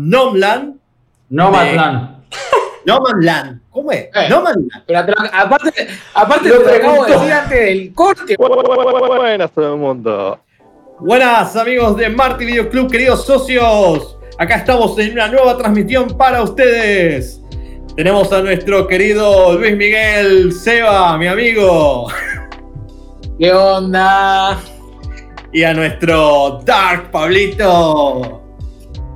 [0.00, 0.76] Nomland.
[1.28, 2.22] Nomadland.
[2.86, 3.60] Nomadland.
[3.70, 4.04] ¿Cómo es?
[4.14, 4.28] Eh.
[4.30, 4.70] Nomadland.
[4.86, 8.36] Pero te lo- aparte, aparte Lo te lo acabo de decir antes del corte.
[8.38, 10.38] Buenas todo el mundo.
[11.00, 14.16] Buenas amigos de Marty Video Club, queridos socios.
[14.38, 17.40] Acá estamos en una nueva transmisión para ustedes.
[17.96, 22.06] Tenemos a nuestro querido Luis Miguel Seba, mi amigo,
[23.36, 24.56] ¿Qué onda?
[25.52, 28.37] y a nuestro Dark Pablito.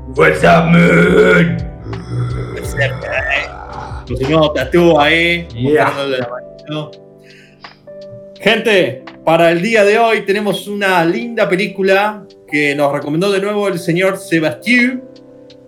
[0.08, 1.56] What's up, man?
[4.06, 5.46] Continuó tatú ahí.
[5.54, 5.84] Yeah.
[5.84, 6.90] mostrándole la manito.
[8.40, 13.68] Gente, para el día de hoy tenemos una linda película que nos recomendó de nuevo
[13.68, 15.04] el señor Sebastián.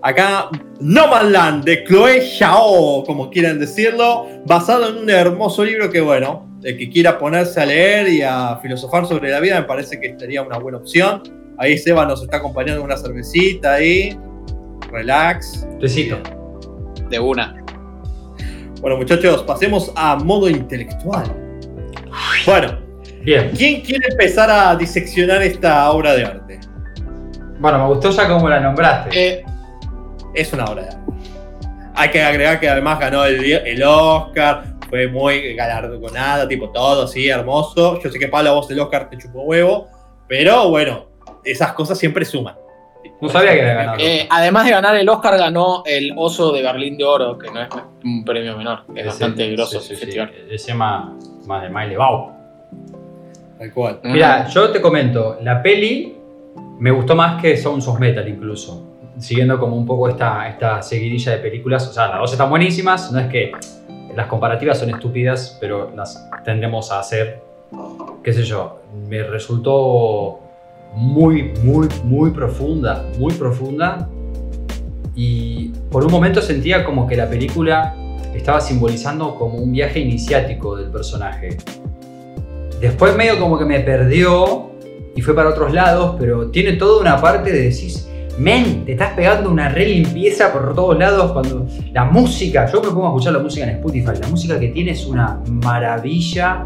[0.03, 5.89] Acá, No Man's Land, de Chloé Zhao, como quieran decirlo, basado en un hermoso libro
[5.91, 9.67] que, bueno, el que quiera ponerse a leer y a filosofar sobre la vida, me
[9.67, 11.44] parece que estaría una buena opción.
[11.59, 14.19] Ahí Seba nos está acompañando con una cervecita ahí.
[14.91, 15.67] Relax.
[15.81, 16.19] Tecito.
[17.09, 17.55] De una.
[18.81, 21.25] Bueno, muchachos, pasemos a modo intelectual.
[22.47, 22.79] Bueno,
[23.23, 23.51] Bien.
[23.57, 26.61] ¿quién quiere empezar a diseccionar esta obra de arte?
[27.59, 29.37] Bueno, me gustó ya cómo la nombraste.
[29.39, 29.45] Eh,
[30.35, 31.01] Es una obra de arte.
[31.95, 37.29] Hay que agregar que además ganó el, el Oscar, fue muy galardonada, tipo todo, sí,
[37.29, 38.01] hermoso.
[38.03, 39.89] Yo sé que Pablo, vos el Oscar te chupó huevo,
[40.29, 41.07] pero bueno,
[41.45, 42.57] esas cosas siempre suman.
[43.21, 44.01] no sabía que era ganador.
[44.01, 47.61] eh, además de ganar el Oscar, ganó el Oso de Berlín de Oro, que no
[47.63, 47.69] es
[48.05, 48.81] un premio menor.
[48.95, 50.05] Es bastante grosso sí, ese sí, sí.
[50.07, 50.33] festival.
[50.51, 51.15] Ese más,
[51.47, 52.33] más de más elevado.
[53.59, 54.01] Tal cual.
[54.05, 56.17] Mira, yo te comento, la peli
[56.79, 58.91] me gustó más que Sounds of Metal incluso.
[59.19, 61.87] Siguiendo como un poco esta, esta seguidilla de películas.
[61.89, 63.13] O sea, las dos están buenísimas.
[63.13, 63.53] No es que
[64.15, 67.41] las comparativas son estúpidas, pero las tendemos a hacer.
[68.25, 68.81] Qué sé yo.
[69.09, 70.41] Me resultó
[70.95, 73.05] muy, muy, muy profunda.
[73.19, 74.09] Muy profunda.
[75.15, 77.95] Y por un momento sentía como que la película
[78.35, 81.57] estaba simbolizando como un viaje iniciático del personaje.
[82.81, 84.71] Después medio como que me perdió
[85.15, 88.09] y fue para otros lados, pero tiene toda una parte de decís,
[88.39, 92.89] men, te estás pegando una re limpieza por todos lados cuando la música, yo me
[92.89, 96.65] pongo a escuchar la música en Spotify, la música que tiene es una maravilla.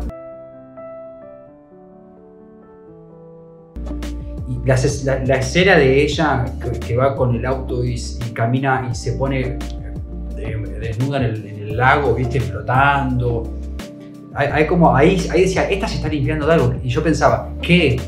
[4.69, 8.95] La, la- escena de ella que, que va con el auto y, y camina y
[8.95, 9.59] se pone
[10.37, 13.55] eh, desnuda en el, en el lago, viste, flotando.
[14.35, 16.75] Hay, hay como, ahí, ahí decía, esta se está limpiando de algo.
[16.83, 18.01] Y yo pensaba, ¿qué?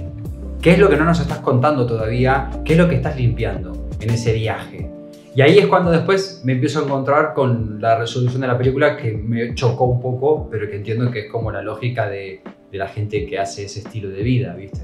[0.61, 2.51] ¿Qué es lo que no nos estás contando todavía?
[2.65, 4.91] ¿Qué es lo que estás limpiando en ese viaje?
[5.35, 8.97] Y ahí es cuando después me empiezo a encontrar con la resolución de la película
[8.97, 12.41] que me chocó un poco, pero que entiendo que es como la lógica de,
[12.71, 14.81] de la gente que hace ese estilo de vida, ¿viste?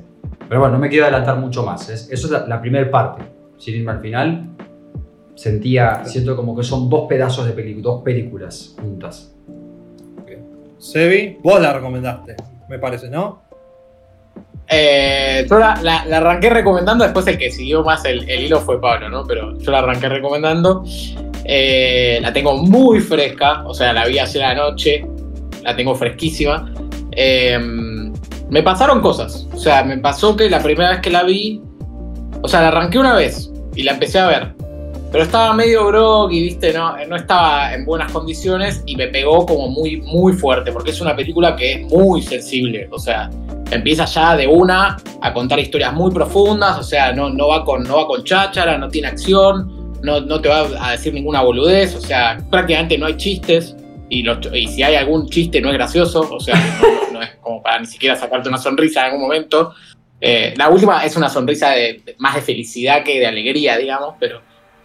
[0.49, 1.89] Pero bueno, no me quiero adelantar mucho más.
[1.89, 3.23] Es- eso es la, la primera parte.
[3.59, 4.45] Sin irme al final,
[5.35, 9.33] sentía, siento como que son dos pedazos de película, dos películas juntas.
[10.79, 12.37] Sebi, vos la recomendaste,
[12.69, 13.43] me parece, ¿no?
[14.69, 18.61] Eh, yo la, la- la arranqué recomendando, después el que siguió más el, el hilo
[18.61, 19.25] fue Pablo, ¿no?
[19.27, 20.85] Pero yo la arranqué recomendando.
[21.45, 25.07] Eh, la tengo muy fresca, o sea, la vi a la noche,
[25.63, 26.73] la tengo fresquísima.
[27.13, 27.59] Eh,
[28.51, 31.61] me pasaron cosas, o sea, me pasó que la primera vez que la vi,
[32.43, 34.55] o sea, la arranqué una vez y la empecé a ver.
[35.13, 39.69] Pero estaba medio groggy, viste, no, no estaba en buenas condiciones y me pegó como
[39.69, 43.31] muy, muy fuerte, porque es una película que es muy sensible, o sea,
[43.71, 47.85] empieza ya de una a contar historias muy profundas, o sea, no, no, va, con,
[47.85, 51.95] no va con cháchara, no tiene acción, no, no te va a decir ninguna boludez,
[51.95, 53.77] o sea, prácticamente no hay chistes,
[54.09, 56.55] y, si hay algún chiste no es gracioso, o sea,
[57.13, 59.75] no, es como para ni siquiera sacarte una sonrisa en algún momento.
[60.21, 64.41] Eh, la última es una sonrisa de- más de felicidad que de alegría, digamos, pero,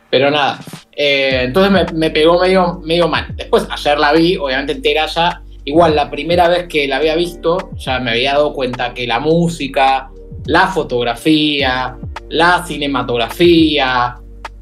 [0.10, 0.60] pero nada.
[0.92, 3.28] Eh, entonces me, me pegó medio, medio mal.
[3.36, 7.70] Después, ayer la vi, obviamente entera ya, Igual la primera vez que la había visto,
[7.78, 10.10] ya me había dado cuenta que la música,
[10.46, 11.98] la fotografía,
[12.30, 14.16] la cinematografía,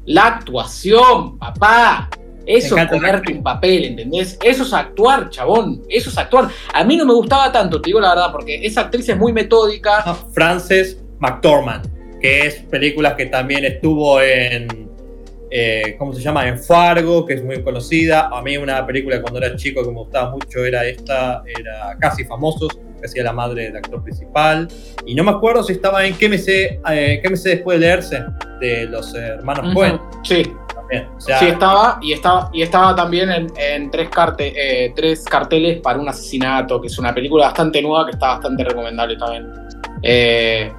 [0.04, 2.10] la actuación, papá.
[2.56, 4.38] Eso es ponerte un papel, ¿entendés?
[4.42, 5.82] Eso es actuar, chabón.
[5.88, 6.48] Eso es actuar.
[6.74, 9.32] A mí no me gustaba tanto, te digo la verdad, porque esa actriz es muy
[9.32, 10.02] metódica.
[10.04, 14.90] Ah, Frances McDormand, que es películas que también estuvo en,
[15.50, 16.48] eh, ¿cómo se llama?
[16.48, 18.28] En Fargo, que es muy conocida.
[18.28, 21.96] A mí una película que cuando era chico que me gustaba mucho era esta, era
[22.00, 24.66] Casi Famosos, que hacía la madre del actor principal.
[25.06, 27.78] Y no me acuerdo si estaba en ¿Qué me sé, eh, ¿qué me sé después
[27.78, 28.24] de leerse?
[28.60, 29.74] De los hermanos Ujú.
[29.74, 30.00] Coen.
[30.24, 30.42] Sí,
[31.16, 35.24] O sea, sí estaba y estaba y estaba también en, en tres, carte- eh, tres
[35.24, 39.46] carteles para un asesinato, que es una película bastante nueva que está bastante recomendable también.
[40.02, 40.72] Eh,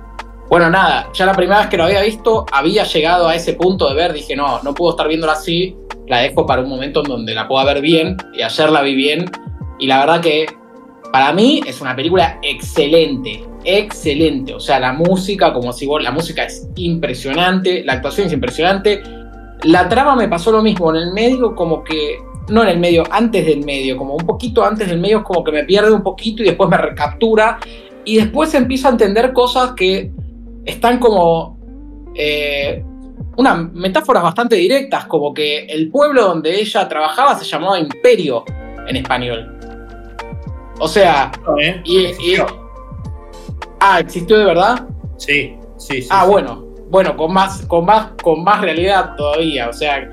[0.50, 3.88] Bueno, nada, ya la primera vez que lo había visto, había llegado a ese punto
[3.88, 5.78] de ver, dije, no, no puedo estar viéndola así,
[6.08, 8.94] la dejo para un momento en donde la pueda ver bien, y ayer la vi
[8.94, 9.32] bien,
[9.80, 10.46] y la verdad que
[11.14, 16.12] para mí es una película excelente, excelente, o sea, la música, como si vos, la
[16.12, 19.02] música es impresionante, la actuación es impresionante,
[19.64, 22.20] la trama me pasó lo mismo, en el medio como que
[22.50, 25.44] no en el medio, antes del medio, como un poquito antes del medio, es como
[25.44, 27.60] que me pierde un poquito y después me recaptura.
[28.04, 30.12] Y después empiezo a entender cosas que
[30.66, 31.58] están como.
[32.16, 32.84] Eh,
[33.38, 38.44] unas metáforas bastante directas, como que el pueblo donde ella trabajaba se llamaba Imperio
[38.88, 39.58] en español.
[40.80, 41.32] O sea.
[41.62, 41.82] ¿Eh?
[41.86, 42.36] Y,
[43.80, 44.88] ah, ¿existió de verdad?
[45.18, 46.10] Sí, sí, sí.
[46.12, 46.32] Ah, sí.
[46.32, 46.71] bueno.
[46.92, 49.70] Bueno, con más, con, más, con más realidad todavía.
[49.70, 50.08] O sea,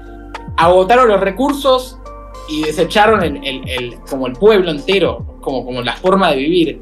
[0.57, 1.99] agotaron los recursos
[2.49, 6.81] y desecharon el, el- el- como el pueblo entero, como, como la forma de vivir.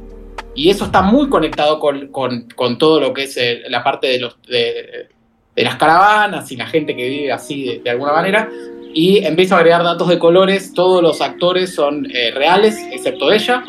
[0.54, 4.06] Y eso está muy conectado con, con- con todo lo que es eh, la parte
[4.06, 5.08] de, los, de,
[5.54, 8.48] de las caravanas y la gente que vive así de, de alguna manera.
[8.94, 10.72] Y empiezo a agregar datos de colores.
[10.74, 13.64] Todos los actores son eh, reales, excepto ella.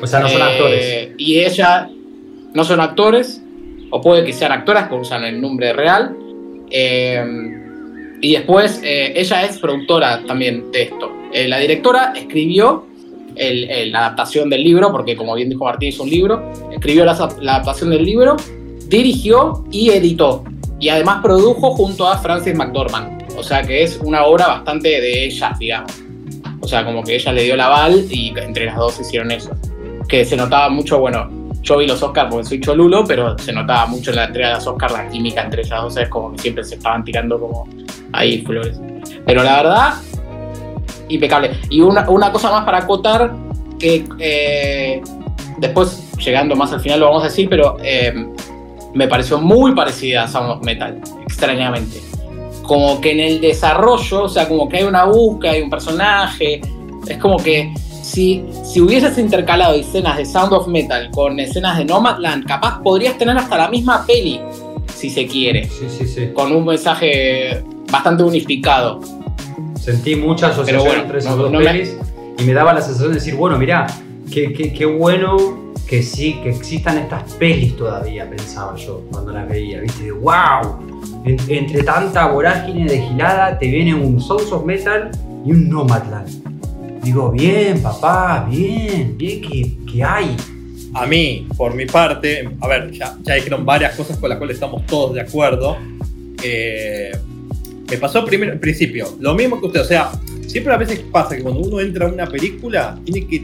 [0.00, 1.10] O sea, no son Eh, actores.
[1.18, 1.88] Y ella
[2.54, 3.42] no son actores,
[3.90, 6.16] o puede que sean actoras, porque usan el nombre real.
[6.70, 7.24] Eh,
[8.20, 11.12] y después, eh, ella es productora también de esto.
[11.32, 12.86] Eh, la directora escribió
[13.36, 16.50] la adaptación del libro, porque como bien dijo Martín, es un libro.
[16.72, 18.36] Escribió la, la adaptación del libro,
[18.88, 20.44] dirigió y editó.
[20.80, 23.18] Y además produjo junto a Frances McDormand.
[23.36, 25.92] O sea que es una obra bastante de ellas, digamos.
[26.60, 29.50] O sea, como que ella le dio el aval y entre las dos hicieron eso.
[30.08, 31.30] Que se notaba mucho, bueno,
[31.62, 34.54] yo vi los Oscars porque soy cholulo, pero se notaba mucho en la entrega de
[34.54, 35.96] los Oscars la química entre ellas dos.
[35.96, 37.68] Es como que siempre se estaban tirando como
[38.12, 38.80] ahí flores.
[39.26, 39.94] Pero la verdad,
[41.08, 41.50] impecable.
[41.70, 43.34] Y una, una cosa más para acotar,
[43.78, 45.02] que eh,
[45.58, 48.12] después, llegando más al final, lo vamos a decir, pero eh,
[48.94, 52.00] me pareció muy parecida a Sound of Metal, extrañamente.
[52.62, 56.60] Como que en el desarrollo, o sea, como que hay una búsqueda, hay un personaje,
[57.06, 57.72] es como que
[58.18, 63.16] si, si hubieses intercalado escenas de Sound of Metal con escenas de Nomadland, capaz podrías
[63.16, 64.40] tener hasta la misma peli,
[64.92, 66.30] si se quiere, Sí, sí, sí.
[66.34, 67.62] con un mensaje
[67.92, 68.98] bastante unificado.
[69.80, 71.96] Sentí mucha asociación bueno, entre esas no- dos no me- pelis
[72.38, 73.86] y me daba la sensación de decir, bueno, mirá,
[74.32, 75.36] qué, qué- qué bueno
[75.86, 80.10] que sí, que existan estas pelis todavía, pensaba yo cuando las veía, ¿viste?
[80.10, 81.22] ¡Wow!
[81.24, 85.08] En- entre tanta vorágine de gilada te viene un Sons of Metal
[85.46, 86.47] y un Nomadland.
[87.08, 90.36] Digo, bien, papá, bien, bien que, que hay.
[90.92, 94.56] A mí, por mi parte, a ver, ya, ya dijeron varias cosas con las cuales
[94.56, 95.78] estamos todos de acuerdo.
[96.42, 97.12] Eh,
[97.90, 100.10] me pasó primero, al principio, lo mismo que usted, o sea,
[100.46, 103.40] siempre a veces pasa que cuando uno entra a una película, tiene que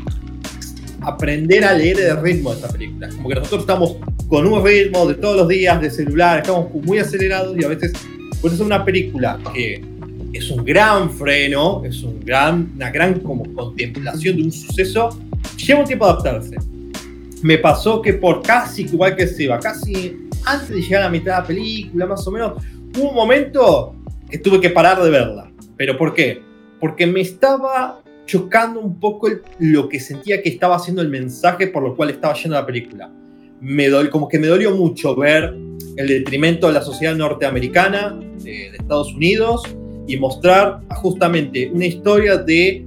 [1.00, 3.08] aprender a leer el ritmo de esa película.
[3.16, 3.96] Como que nosotros estamos
[4.28, 7.94] con un ritmo de todos los días, de celular, estamos muy acelerados y a veces,
[8.42, 9.82] por eso es una película que
[10.34, 15.10] es un gran freno, es un gran, una gran como contemplación de un suceso,
[15.56, 16.56] lleva un tiempo adaptarse
[17.42, 20.16] me pasó que por casi igual que Seba, casi
[20.46, 22.52] antes de llegar a la mitad de la película, más o menos,
[22.96, 23.94] hubo un momento
[24.30, 25.50] que tuve que parar de verla.
[25.76, 26.40] ¿Pero por qué?
[26.80, 31.66] Porque me estaba chocando un poco el- lo que sentía que estaba haciendo el mensaje
[31.66, 33.10] por lo cual estaba yendo la película.
[33.60, 35.54] Me dol- como que me dolió mucho ver
[35.98, 39.62] el detrimento de la sociedad norteamericana, de, de Estados Unidos,
[40.06, 42.86] y mostrar justamente una historia de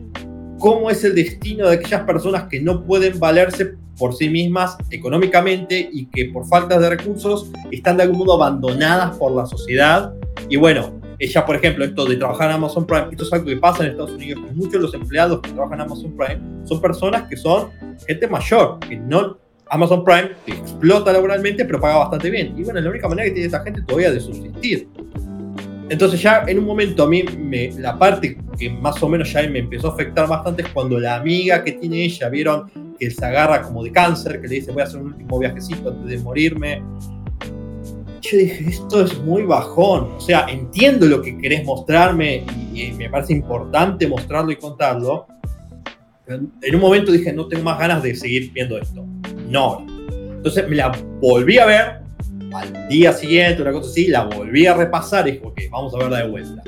[0.60, 5.90] cómo es el destino de aquellas personas que no pueden valerse por sí mismas económicamente
[5.92, 10.14] y que por falta de recursos están de algún modo abandonadas por la sociedad.
[10.50, 13.58] Y bueno, ella, por ejemplo, esto de trabajar en Amazon Prime, esto es algo que
[13.58, 16.80] pasa en Estados Unidos, que muchos de los empleados que trabajan en Amazon Prime son
[16.80, 17.70] personas que son
[18.08, 19.38] gente mayor, que no...
[19.70, 22.54] Amazon Prime te explota laboralmente, pero paga bastante bien.
[22.58, 24.88] Y bueno, es la única manera que tiene esta gente todavía de subsistir.
[25.90, 29.48] Entonces ya en un momento a mí me- la parte que más o menos ya
[29.48, 33.26] me empezó a afectar bastante es cuando la amiga que tiene ella vieron que se
[33.26, 36.18] agarra como de cáncer, que le dice voy a hacer un último viajecito antes de
[36.20, 36.84] morirme.
[38.22, 40.10] Yo dije, esto es muy bajón.
[40.18, 45.28] O sea, entiendo lo que querés mostrarme y, me parece importante mostrarlo y contarlo.
[46.26, 49.06] Pero en un momento dije, no tengo más ganas de seguir viendo esto.
[49.50, 49.86] No.
[50.12, 50.92] Entonces me la
[51.22, 52.07] volví a ver
[52.54, 55.98] al día siguiente, una cosa así, la volví a repasar y dije, ok, vamos a
[55.98, 56.64] verla de vuelta.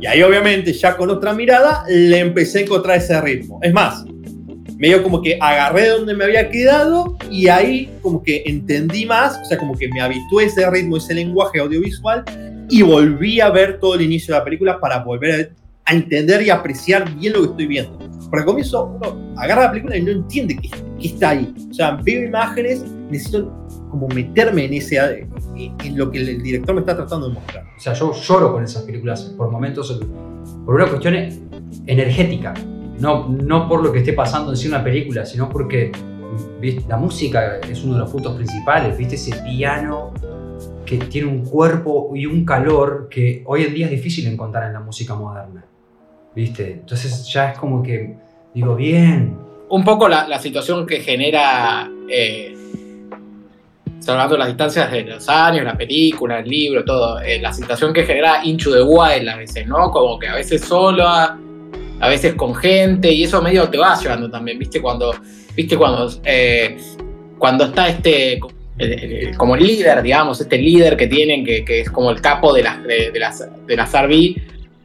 [0.00, 3.60] Y ahí obviamente ya con otra mirada le empecé a encontrar ese ritmo.
[3.62, 4.04] Es más,
[4.76, 9.44] medio como que agarré donde me había quedado y ahí como que entendí más, o
[9.44, 12.24] sea, como que me habitué a ese ritmo, ese lenguaje audiovisual
[12.68, 15.52] y volví a ver todo el inicio de la película para volver
[15.84, 17.96] a entender y apreciar bien lo que estoy viendo.
[17.98, 21.54] Porque al comienzo uno agarra la película y no entiende qué, qué está ahí.
[21.70, 23.61] O sea, veo imágenes, necesito
[23.92, 27.64] como meterme en ese en lo que el director me está tratando de mostrar.
[27.76, 30.00] O sea, yo lloro con esas películas por momentos,
[30.64, 31.14] por una cuestión
[31.86, 32.54] energética.
[32.98, 35.92] No, no por lo que esté pasando en sí una película, sino porque
[36.58, 36.82] ¿viste?
[36.88, 38.96] la música es uno de los puntos principales.
[38.96, 40.14] ¿Viste ese piano
[40.86, 44.72] que tiene un cuerpo y un calor que hoy en día es difícil encontrar en
[44.72, 45.66] la música moderna?
[46.34, 46.72] ¿Viste?
[46.80, 48.16] Entonces ya es como que
[48.54, 49.36] digo, bien.
[49.68, 52.51] Un poco la, la situación que genera eh,
[54.02, 58.04] salvando las distancias de los años, la película, el libro, todo, eh, la situación que
[58.04, 59.90] genera Into the Wild a veces, ¿no?
[59.90, 61.38] Como que a veces solo, a,
[62.00, 64.82] veces con gente, y eso medio te va llevando también, ¿viste?
[64.82, 65.14] Cuando,
[65.54, 65.76] ¿viste?
[65.76, 66.76] Cuando, eh,
[67.38, 68.40] cuando está este,
[69.36, 73.12] como líder, digamos, este líder que tienen, que, es como el capo de las, de,
[73.14, 73.94] las, de las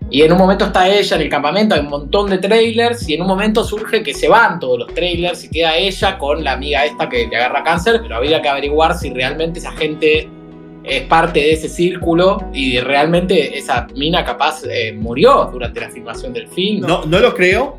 [0.09, 3.15] y en un momento está ella en el campamento, hay un montón de trailers, y
[3.15, 6.53] en un momento surge que se van todos los trailers y queda ella con la
[6.53, 10.29] amiga esta que le agarra cáncer, pero habría que averiguar si realmente esa gente
[10.85, 16.31] es parte de ese círculo y realmente esa mina capaz eh, murió durante la filmación
[16.31, 16.87] del film.
[16.87, 17.05] ¿no?
[17.05, 17.77] no, lo creo,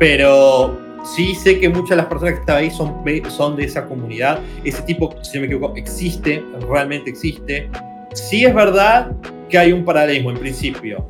[0.00, 3.86] pero sí sé que muchas de las personas que están ahí son, son de esa
[3.86, 4.40] comunidad.
[4.64, 7.70] Ese tipo, si no me equivoco, existe, realmente existe.
[8.12, 9.12] Sí es verdad
[9.48, 11.06] que hay un paralelismo en principio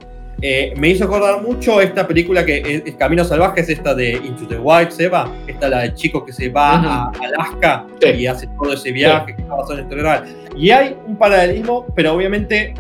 [0.47, 4.47] eh, me hizo acordar mucho esta película que es, Camino Salvaje, es esta de Into
[4.47, 8.75] the Wild, Seba, esta la del chico que se va a Alaska y hace todo
[8.75, 10.25] ese viaje que está basado en real.
[10.55, 12.75] Y hay un paralelismo, pero obviamente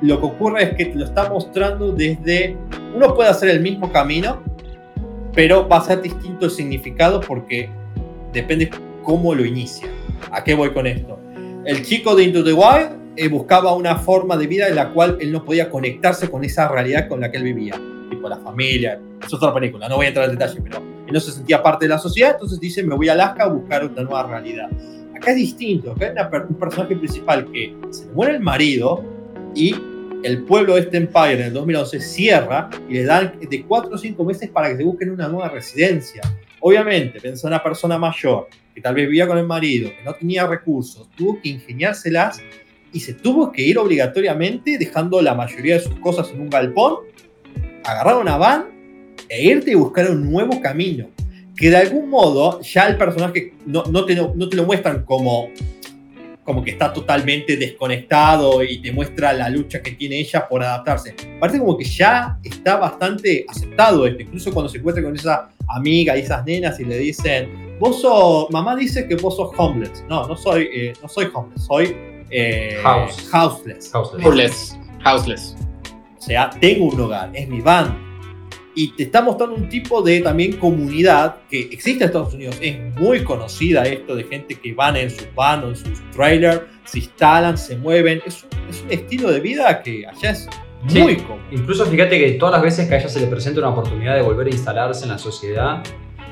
[0.00, 2.56] lo que ocurre es que lo está mostrando desde.
[2.94, 4.40] Uno puede hacer el mismo camino,
[5.34, 7.68] pero va a ser distinto el significado porque
[8.32, 8.70] depende
[9.02, 9.88] cómo lo inicia.
[10.30, 11.18] ¿A qué voy con esto?
[11.64, 15.18] El chico de Into the Wild eh, buscaba una forma de vida en la cual
[15.20, 19.00] él no podía conectarse con esa realidad con la que él vivía, tipo la familia,
[19.24, 21.84] es otra película, no voy a entrar en detalle, pero él no se sentía parte
[21.84, 24.70] de la sociedad, entonces dice, me voy a Alaska a buscar una nueva realidad.
[25.14, 29.04] Acá es distinto, acá hay un personaje principal que se le muere el marido
[29.54, 29.74] y
[30.22, 33.98] el pueblo de este Empire en el 2011 cierra y le dan de 4 o
[33.98, 36.22] 5 meses para que se busquen una nueva residencia.
[36.60, 40.46] Obviamente, pensó una persona mayor que tal vez vivía con el marido, que no tenía
[40.46, 42.40] recursos, tuvo que ingeniárselas
[42.92, 46.96] y se tuvo que ir obligatoriamente dejando la mayoría de sus cosas en un galpón,
[47.84, 48.66] agarrar una van
[49.28, 51.08] e irte y buscar un nuevo camino.
[51.56, 55.48] Que de algún modo ya el personaje no, no, te, no te lo muestran como,
[56.44, 61.14] como que está totalmente desconectado y te muestra la lucha que tiene ella por adaptarse.
[61.38, 66.16] Parece como que ya está bastante aceptado esto, incluso cuando se encuentra con esa amiga
[66.16, 70.04] y esas nenas y le dicen, vos sos, mamá dice que vos sos homeless.
[70.08, 73.92] No, no soy, eh, no soy homeless, soy eh, houseless.
[73.94, 74.78] houseless.
[75.04, 75.56] Houseless.
[76.18, 78.10] O sea, tengo un hogar, es mi van.
[78.74, 82.56] Y te está mostrando un tipo de también comunidad que existe en Estados Unidos.
[82.60, 86.62] Es muy conocida esto de gente que van en sus van o en sus trailers,
[86.84, 88.22] se instalan, se mueven.
[88.24, 90.48] Es, un estilo de vida que allá es
[90.84, 91.42] muy común.
[91.50, 94.22] Incluso fíjate que todas las veces que a ella se le presenta una oportunidad de
[94.22, 95.82] volver a instalarse en la sociedad,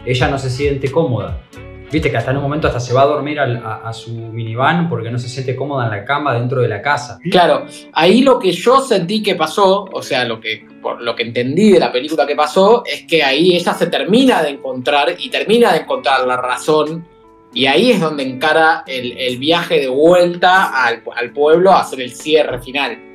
[0.07, 1.43] ella no se siente cómoda.
[1.91, 5.11] Viste que hasta en un momento hasta se va a dormir a, su minivan porque
[5.11, 7.19] no se siente cómoda en la cama dentro de la casa.
[7.31, 11.25] Claro, ahí lo que yo sentí que pasó, o sea, lo que, por lo que
[11.25, 15.31] entendí de la película que pasó, es que ahí ella se termina de encontrar y
[15.31, 17.05] termina de encontrar la razón
[17.53, 22.13] y ahí es donde encara el, viaje de vuelta al, al pueblo a hacer el
[22.13, 23.10] cierre final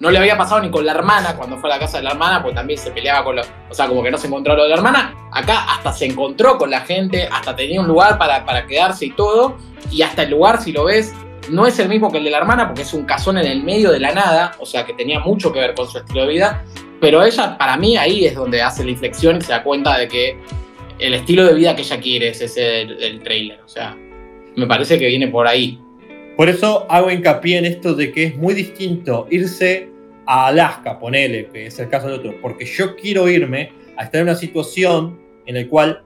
[0.00, 2.10] no le había pasado ni con la hermana cuando fue a la casa de la
[2.10, 3.46] hermana, pues también se peleaba con los.
[3.68, 5.14] O sea, como que no se encontró lo de la hermana.
[5.30, 9.10] Acá hasta se encontró con la gente, hasta tenía un lugar para, para quedarse y
[9.10, 9.56] todo.
[9.90, 11.14] Y hasta el lugar, si lo ves,
[11.50, 13.62] no es el mismo que el de la hermana, porque es un casón en el
[13.62, 16.28] medio de la nada, o sea que tenía mucho que ver con su estilo de
[16.28, 16.64] vida.
[17.00, 20.08] Pero ella, para mí, ahí es donde hace la inflexión y se da cuenta de
[20.08, 20.38] que
[20.98, 23.60] el estilo de vida que ella quiere es ese del, trailer.
[23.64, 23.96] O sea,
[24.56, 25.80] me parece que viene por ahí.
[26.40, 29.90] Por eso hago hincapié en esto de que es muy distinto irse
[30.24, 34.22] a Alaska, ponele, que es el caso del otro, porque yo quiero irme a estar
[34.22, 36.02] en una situación en la cual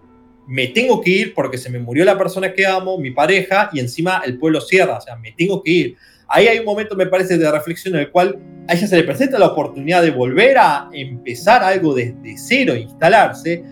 [0.48, 3.78] me tengo que ir porque se me murió la persona que amo, mi pareja, y
[3.78, 5.96] encima el pueblo cierra, o sea, me tengo que ir.
[6.26, 8.36] Ahí hay un momento, me parece, de reflexión en el cual
[8.66, 13.62] a ella se le presenta la oportunidad de volver a empezar algo desde cero, instalarse,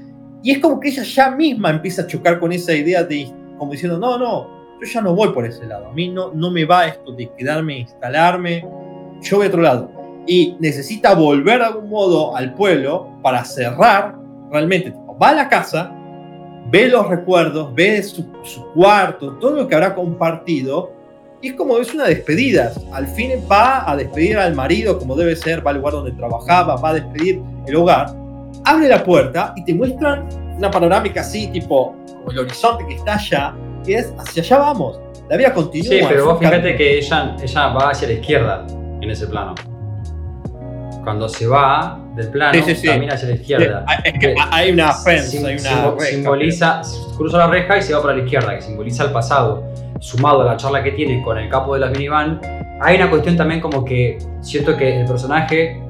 [0.45, 3.27] y es como que ella ya misma empieza a chocar con esa idea de,
[3.59, 6.51] como diciendo, no, no, yo ya no voy por ese lado, a mí no, no
[6.51, 8.67] me va esto de quedarme, instalarme,
[9.23, 9.91] yo voy a otro lado.
[10.27, 14.17] Y necesita volver de algún modo al pueblo para cerrar
[14.51, 14.93] realmente.
[15.21, 15.93] Va a la casa,
[16.71, 18.27] ve los recuerdos, ve su,
[18.75, 20.93] cuarto, todo lo que habrá compartido,
[21.41, 22.73] y es como es una despedida.
[22.93, 26.77] Al fin va a despedir al marido como debe ser, va al lugar donde trabajaba,
[26.77, 28.15] va a despedir el hogar,
[28.65, 31.95] abre la puerta y te muestran una panorámica así, tipo
[32.31, 35.01] el horizonte que está allá, que es hacia allá vamos.
[35.29, 35.89] La vida continúa.
[35.89, 36.77] Sí, pero vos fíjate camino.
[36.79, 38.67] que ella, ella va hacia la izquierda
[39.01, 39.55] en ese plano.
[41.05, 42.87] Cuando se va del plano, Sí, sí, sí.
[42.87, 43.85] camina hacia la izquierda.
[44.05, 46.83] Es que hay una fence, Sim- hay una simbo- reja, simboliza,
[47.17, 49.65] cruza la reja y se va para la izquierda, que simboliza el pasado.
[49.99, 52.41] Sumado a la charla que tiene con el capo de las minivan,
[52.81, 55.81] hay una cuestión también como que siento que el personaje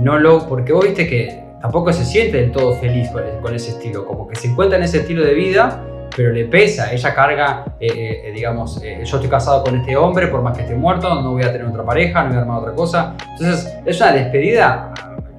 [0.00, 0.46] no lo.
[0.48, 3.08] Porque vos viste que tampoco se siente del todo feliz
[3.42, 5.84] con ese estilo, como que se encuentra en ese estilo de vida,
[6.18, 6.92] pero le pesa.
[6.92, 10.64] Ella carga, eh, eh, digamos, eh, yo estoy casado con este hombre, por más que
[10.64, 13.14] esté muerto, no voy a tener otra pareja, no voy a armar otra cosa.
[13.38, 14.92] Entonces, es una despedida,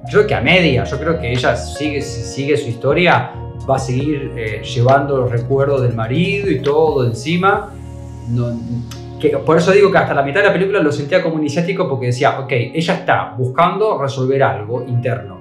[0.06, 3.30] yo creo que a media, yo creo que ella sigue, si sigue su historia,
[3.68, 7.68] va a seguir eh, llevando los recuerdos del marido y todo encima.
[8.30, 8.58] No-
[9.20, 11.86] que, por eso digo que hasta la mitad de la película lo sentía como iniciático
[11.90, 15.38] porque decía, ok, ella está buscando resolver algo interno.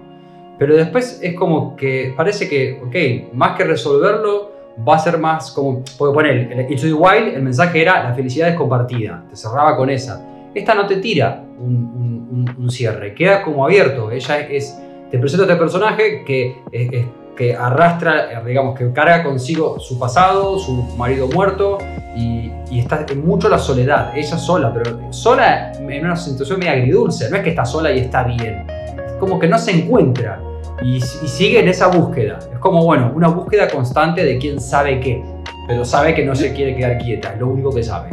[0.58, 5.52] Pero después es como que parece que, ok, más que resolverlo, va a ser más
[5.52, 9.76] como, porque poner el It's Wild, el mensaje era la felicidad es compartida, te cerraba
[9.78, 10.26] con esa.
[10.54, 14.10] Esta no te tira un, un- un- cierre, queda como abierto.
[14.12, 14.80] Ella es,
[15.12, 17.06] te presenta este personaje que, es- es-
[17.36, 21.78] que arrastra, eh, digamos, que carga consigo su pasado, su marido muerto
[22.16, 24.12] y, y está en mucho la soledad.
[24.16, 27.30] Ella sola, pero sola en una situación medio agridulce.
[27.30, 28.66] No es que está sola y está bien.
[29.06, 30.42] Es como que no se encuentra
[30.82, 32.40] y, sigue en esa búsqueda.
[32.52, 35.24] Es como, bueno, una búsqueda constante de quién sabe qué,
[35.68, 38.10] pero sabe que no se quiere quedar quieta, es lo único que sabe.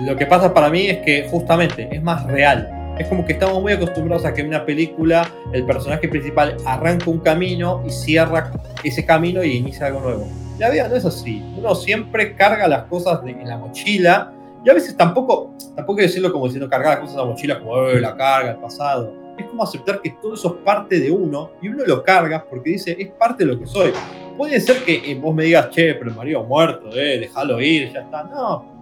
[0.00, 2.68] Lo que pasa para mí es que justamente es más real.
[2.98, 7.10] Es como que estamos muy acostumbrados a que en una película el personaje principal arranca
[7.10, 8.50] un camino y cierra
[8.84, 10.26] ese camino y inicia algo nuevo.
[10.58, 11.42] La vida no es así.
[11.56, 14.32] Uno siempre carga las cosas de- en la mochila
[14.64, 17.58] y a veces tampoco, tampoco quiero decirlo como diciendo cargar las cosas en la mochila
[17.58, 19.12] como "Eh, la carga, el pasado.
[19.38, 22.70] Es como aceptar que todo eso es parte de uno y uno lo carga porque
[22.70, 23.92] dice es parte de lo que soy.
[24.36, 27.92] Puede ser que eh, vos me digas, che, pero el marido muerto, eh, déjalo ir,
[27.92, 28.24] ya está.
[28.24, 28.72] No,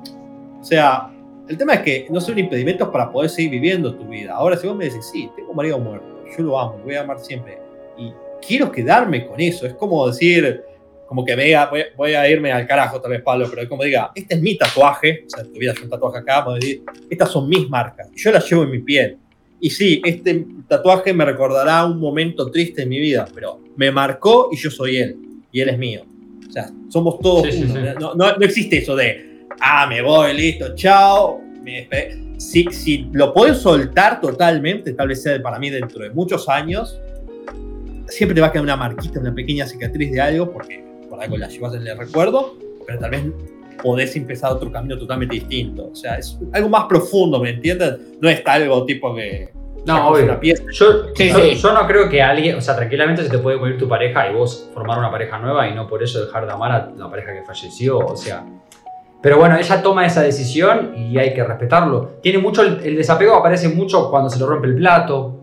[0.61, 1.11] o sea,
[1.49, 4.35] el tema es que no son impedimentos para poder seguir viviendo tu vida.
[4.35, 6.95] Ahora, si vos me decís, sí, tengo un marido muerto, yo lo amo, lo voy
[6.95, 7.59] a amar siempre,
[7.99, 8.13] y
[8.47, 10.63] quiero quedarme con eso, es como decir,
[11.07, 14.13] como que vea, voy, voy a irme al carajo tal vez, Pablo, pero como diga,
[14.15, 17.49] este es mi tatuaje, o sea, tu vida es un tatuaje acá, decir, estas son
[17.49, 19.19] mis marcas, yo las llevo en mi piel.
[19.61, 24.49] Y sí, este tatuaje me recordará un momento triste en mi vida, pero me marcó
[24.53, 25.17] y yo soy él,
[25.53, 26.03] y él es mío.
[26.49, 27.75] O sea, somos todos Sí, sí, uno.
[27.75, 27.81] sí.
[28.01, 31.41] No, no- no existe eso de, ah, me voy, listo, chao.
[31.63, 32.39] me despe-".
[32.41, 36.99] Si, si lo puedes soltar totalmente, tal vez sea para mí dentro de muchos años,
[38.09, 41.37] siempre te va a quedar una marquita, una pequeña cicatriz de algo, porque por algo
[41.37, 43.23] la llevas en el recuerdo, pero tal vez
[43.83, 45.89] podés empezar otro camino totalmente distinto.
[45.93, 47.99] O sea, es algo más profundo, ¿me entiendes?
[48.21, 49.51] No es algo tipo que...
[49.87, 50.25] No, obvio.
[50.25, 50.63] una pieza.
[50.73, 51.55] Yo, Sí, yo, sí.
[51.55, 54.35] yo no creo que alguien, o sea, tranquilamente se te puede morir tu pareja y
[54.35, 57.33] vos formar una pareja nueva y no por eso dejar de amar a la pareja
[57.33, 58.45] que falleció, o sea.
[59.23, 62.19] Pero bueno, ella toma esa decisión y hay que respetarlo.
[62.23, 65.39] Tiene mucho, el, el desapego aparece mucho cuando se le rompe el plato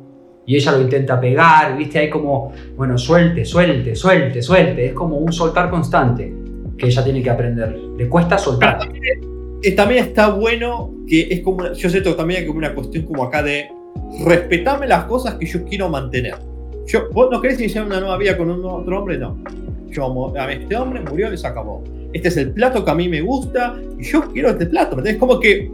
[0.45, 1.99] y ella lo intenta pegar, ¿viste?
[1.99, 4.85] Hay como, bueno, suelte, suelte, suelte, suelte.
[4.87, 6.46] Es como un soltar constante
[6.77, 7.75] que ella tiene que aprender.
[7.97, 8.79] Le cuesta soltar.
[9.63, 13.23] Eh, también está bueno que es como, una- yo siento también como una cuestión como
[13.23, 13.69] acá de
[14.25, 16.35] respetarme las cosas que yo quiero mantener.
[16.85, 19.17] Yo, ¿Vos no querés iniciar una nueva vida con un otro hombre?
[19.17, 19.37] No.
[19.89, 21.83] Yo a este hombre, murió y se acabó.
[22.13, 24.95] Este es el plato que a mí me gusta y yo quiero este plato.
[24.95, 25.19] ¿me entendés?
[25.19, 25.71] Como que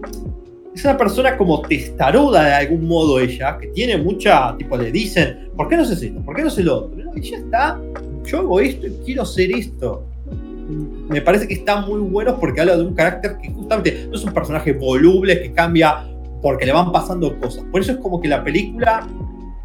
[0.73, 5.49] es una persona como testaruda de algún modo ella, que tiene mucha, tipo, le dicen,
[5.55, 6.19] ¿por qué no haces esto?
[6.21, 6.97] ¿Por qué no haces lo otro?
[7.15, 7.79] Y ya está,
[8.25, 10.05] yo hago esto y quiero ser esto.
[11.09, 14.23] Me parece que está muy bueno porque habla de un carácter que justamente no es
[14.23, 16.07] un personaje voluble que cambia
[16.41, 17.63] porque le van pasando cosas.
[17.71, 19.07] Por eso es como que la película,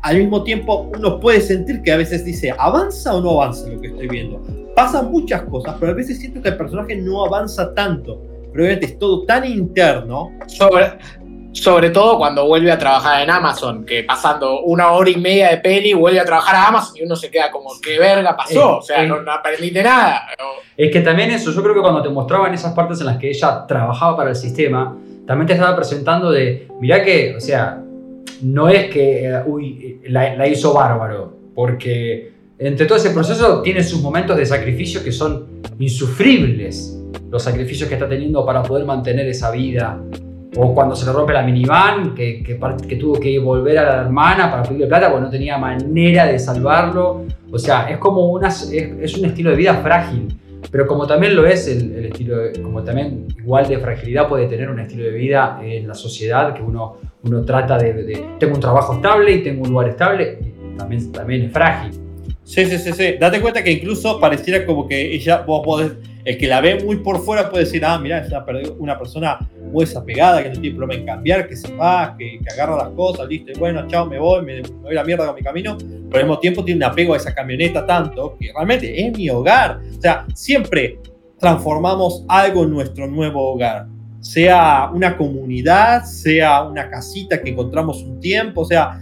[0.03, 3.81] al mismo tiempo, uno puede sentir que a veces dice, ¿avanza o no avanza lo
[3.81, 4.41] que estoy viendo?
[4.77, 8.23] Pasan muchas cosas, pero a veces siento que el personaje no avanza tanto.
[8.53, 10.99] Pero obviamente es todo tan interno Sobre,
[11.53, 15.59] sobre todo cuando vuelve a trabajar en Amazon, que pasando una hora y media de
[15.59, 18.75] peli, vuelve a trabajar a Amazon y uno se queda como, ¿qué verga pasó?
[18.75, 19.07] Eh, o sea, eh.
[19.07, 20.29] no, no aprendiste nada.
[20.77, 23.31] Es que también eso, yo creo que cuando te mostraban esas partes en las que
[23.31, 27.83] ella trabajaba para el sistema, también te estaba presentando de, mirá que, o sea,
[28.43, 33.83] no es que, eh, uy, la, la hizo bárbaro, porque entre todo ese proceso tiene
[33.83, 36.99] sus momentos de sacrificio que son insufribles,
[37.31, 40.01] los sacrificios que está teniendo para poder mantener esa vida.
[40.61, 44.03] O cuando se le rompe la minivan, que, que, que tuvo que volver a la
[44.03, 47.25] hermana para pedirle plata porque no tenía manera de salvarlo.
[47.53, 50.37] O sea, es como una, es, es un estilo de vida frágil.
[50.73, 54.49] Pero como también lo es el, el estilo, de- como también igual de fragilidad puede
[54.49, 58.55] tener un estilo de vida en la sociedad, que uno, uno trata de, de- tengo
[58.55, 60.39] un trabajo estable y tengo un lugar estable,
[60.77, 61.93] también, también es frágil.
[62.43, 63.15] Sí, sí, sí, sí.
[63.21, 65.93] Date cuenta que incluso pareciera como que ella, vos podés
[66.25, 68.45] El que la ve muy por fuera puede decir, ah, mira, es una,
[68.79, 72.55] una, persona muy desapegada, que no tiene problema en cambiar, que se va, que, que
[72.55, 75.35] agarra las cosas, listo, y bueno, chao, me voy, me, voy a la mierda con
[75.35, 79.07] mi camino, pero al mismo tiempo tiene un apego a esa camioneta tanto que realmente
[79.07, 79.81] es mi hogar.
[79.97, 80.99] O sea, siempre
[81.39, 83.87] transformamos algo en nuestro nuevo hogar.
[84.21, 89.01] Sea una comunidad, sea una casita que encontramos un tiempo, o sea,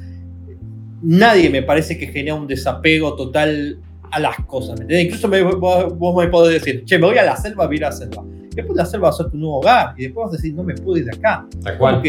[1.02, 3.78] nadie me parece que genera un desapego total
[4.10, 4.80] a las cosas.
[4.80, 7.96] ¿me Incluso vos, me podés decir, che, me voy a la selva vivir a la
[7.96, 8.24] selva.
[8.56, 10.64] Después la selva va a ser tu nuevo hogar y después vas a decir, no
[10.64, 11.46] me puedo ir de acá.
[11.62, 12.02] Tal cual.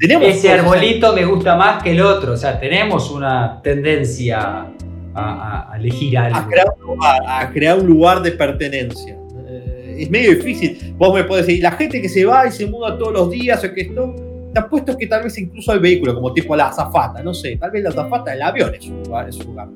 [0.00, 2.32] tenemos Ese arbolito me gusta más que el otro.
[2.32, 4.66] O sea, tenemos una tendencia
[5.14, 6.38] a, elegir algo.
[6.38, 9.16] A crear, un lugar, a crear un lugar de pertenencia.
[9.46, 10.94] Eh, es medio difícil.
[10.96, 13.62] Vos me podés decir, la gente que se va y se muda todos los días
[13.62, 14.14] o que esto
[14.54, 17.72] te apuesto que tal vez incluso el vehículo, como tipo la azafata, no sé, tal
[17.72, 19.68] vez la azafata, el avión es un lugar, es un lugar.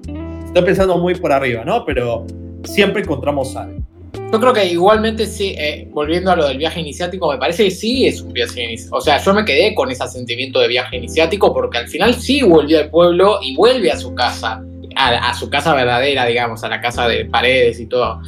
[0.47, 1.85] Estoy pensando muy por arriba, ¿no?
[1.85, 2.27] Pero
[2.65, 3.83] siempre encontramos algo.
[4.33, 7.71] Yo creo que igualmente sí, eh, volviendo a lo del viaje iniciático, me parece que
[7.71, 8.97] sí es un viaje iniciático.
[8.97, 12.43] O sea, yo me quedé con ese sentimiento de viaje iniciático porque al final sí
[12.43, 14.63] volvió al pueblo y vuelve a su casa,
[14.97, 18.21] a, a su casa verdadera, digamos, a la casa de paredes y todo.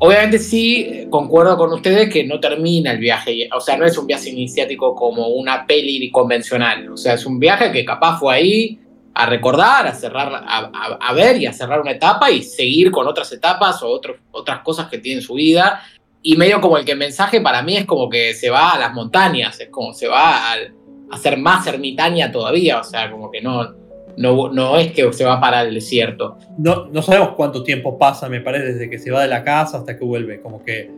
[0.00, 4.06] Obviamente sí concuerdo con ustedes que no termina el viaje, o sea, no es un
[4.06, 8.78] viaje iniciático como una peli convencional, o sea, es un viaje que capaz fue ahí
[9.14, 13.32] a recordar, a cerrar, a, ver y a cerrar una etapa y seguir con otras
[13.32, 15.82] etapas o otras cosas que tiene en su vida.
[16.22, 18.92] Y medio como el que mensaje para mí es como que se va a las
[18.92, 20.56] montañas, es como se va a,
[21.10, 23.74] a ser más ermitaña todavía, o sea, como que no,
[24.18, 26.36] no, no es que se va para el desierto.
[26.58, 29.78] No, no sabemos cuánto tiempo pasa, me parece, desde que se va de la casa
[29.78, 30.40] hasta que vuelve.
[30.40, 30.90] Como que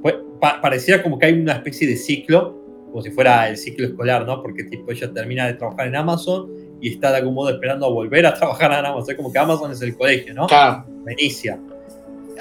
[0.00, 2.56] pues, parecía como que hay una especie de ciclo,
[2.90, 4.40] como si fuera el ciclo escolar, ¿no?
[4.42, 7.90] Porque tipo ella termina de trabajar en Amazon y está de algún modo esperando a
[7.90, 9.10] volver a trabajar en Amazon.
[9.10, 10.46] Es como que Amazon es el colegio, ¿no?
[10.46, 10.84] Claro.
[11.10, 11.58] Inicia.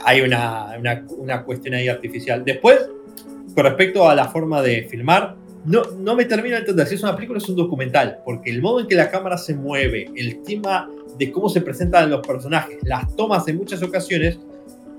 [0.04, 2.44] Hay una, una, una cuestión ahí artificial.
[2.46, 2.90] Después,
[3.56, 7.04] con respecto a la forma de filmar, no, no me termino de entender si es
[7.04, 10.10] una película o es un documental, porque el modo en que la cámara se mueve,
[10.16, 14.40] el tema de cómo se presentan los personajes, las tomas en muchas ocasiones,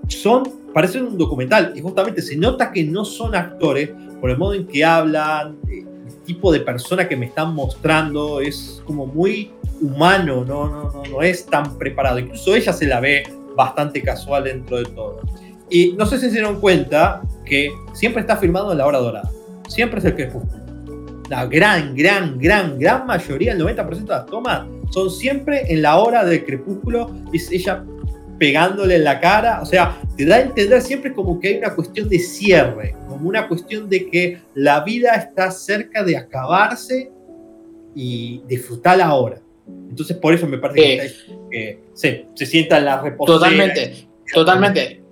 [0.09, 0.43] son,
[0.75, 4.67] parecen un documental, y justamente se nota que no son actores por el modo en
[4.67, 5.87] que hablan, el
[6.29, 11.23] tipo de persona que me están mostrando, es como muy humano, no, no, no, no
[11.23, 13.25] es tan preparado, incluso ella se la ve
[13.57, 15.21] bastante casual dentro de todo.
[15.71, 19.31] Y no sé si se dieron cuenta que siempre está filmado en la hora dorada
[19.69, 20.63] siempre es el crepúsculo.
[21.29, 25.99] La gran, gran, gran, gran mayoría, el 90% de las tomas, son siempre en la
[25.99, 27.85] hora del crepúsculo, es ella
[28.39, 31.75] pegándole en la cara, o sea, te da a entender siempre como que hay una
[31.75, 37.11] cuestión de cierre, como una cuestión de que la vida está cerca de acabarse
[37.95, 39.41] y disfrutar ahora.
[39.91, 41.13] Entonces, por eso me parece
[41.51, 43.39] que, se, se sienta en la reposera.
[43.39, 45.03] Totalmente, totalmente.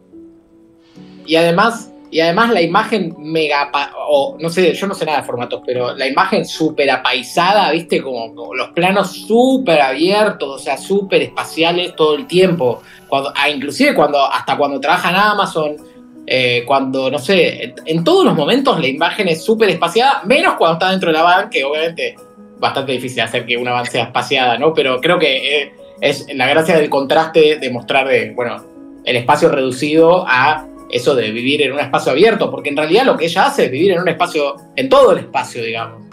[1.27, 3.71] Y además, y además la imagen mega,
[4.09, 8.01] o no sé, yo no sé nada de formatos, pero la imagen súper apaisada, viste,
[8.01, 12.83] como, los planos súper abiertos, o sea, súper espaciales todo el tiempo.
[13.09, 15.77] Cuando, ah, inclusive cuando, hasta cuando trabaja en Amazon,
[16.27, 20.75] eh, cuando, no sé, en todos los momentos la imagen es súper espaciada, menos cuando
[20.75, 22.17] está dentro de la van, que obviamente
[22.59, 24.73] bastante difícil hacer que una van sea espaciada, ¿no?
[24.75, 28.65] Pero creo que eh, es la gracia del contraste de mostrar, de, bueno,
[29.05, 33.17] el espacio reducido a eso de vivir en un espacio abierto, porque en realidad lo
[33.17, 36.07] que ella hace es vivir en un espacio, en todo el espacio, digamos.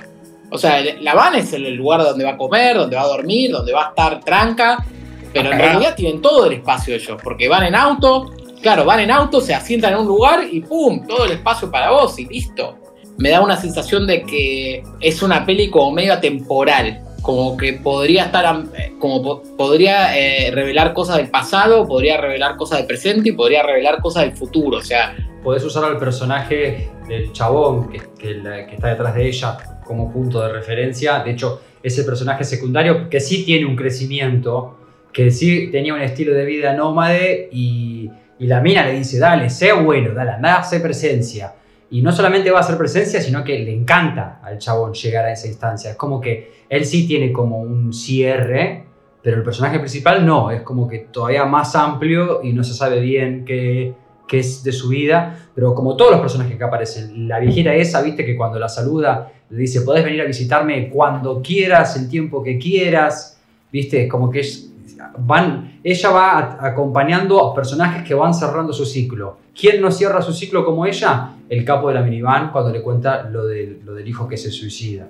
[0.50, 3.52] O sea, la van es el lugar donde va a comer, donde va a dormir,
[3.52, 4.86] donde va a estar tranca,
[5.34, 9.12] pero en realidad tienen todo el espacio ellos, porque van en auto, claro, van en
[9.12, 11.06] auto, se asientan en un lugar y ¡pum!
[11.08, 12.78] Todo el espacio para vos y listo.
[13.18, 18.26] Me da una sensación de que es una peli como medio temporal como que podría
[18.26, 18.64] estar,
[19.00, 24.02] como podría eh, revelar cosas del pasado, podría revelar cosas del presente y podría revelar
[24.02, 25.16] cosas del futuro, o sea...
[25.42, 30.52] Podés usar al personaje del chabón que, que, está detrás de ella como punto de
[30.52, 34.78] referencia, de hecho ese personaje secundario que sí tiene un crecimiento,
[35.14, 39.72] que sí tenía un estilo de vida nómade y, la mina le dice, dale, sé
[39.72, 41.54] bueno, dale, anda, sé presencia.
[41.92, 45.32] Y no solamente va a hacer presencia, sino que le encanta al chabón llegar a
[45.32, 45.92] esa instancia.
[45.92, 48.84] Es como que él sí tiene como un cierre,
[49.22, 50.52] pero el personaje principal no.
[50.52, 53.94] Es como que todavía más amplio y no se sabe bien qué,
[54.28, 55.48] qué es de su vida.
[55.56, 59.32] Pero como todos los personajes que aparecen, la viejita esa, viste que cuando la saluda
[59.50, 63.40] le dice, podés venir a visitarme cuando quieras, el tiempo que quieras.
[63.72, 64.73] Viste, como que es
[65.18, 69.38] van, ella va acompañando a personajes que van cerrando su ciclo.
[69.58, 71.32] ¿Quién no cierra su ciclo como ella?
[71.50, 74.52] El capo de la minivan cuando le cuenta lo, de, lo del hijo que se
[74.52, 75.08] suicida.